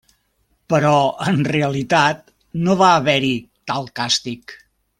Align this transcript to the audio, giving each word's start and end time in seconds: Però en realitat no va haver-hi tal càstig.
Però 0.73 0.93
en 1.31 1.37
realitat 1.49 2.23
no 2.69 2.77
va 2.81 2.89
haver-hi 2.95 3.31
tal 3.73 3.93
càstig. 4.01 4.57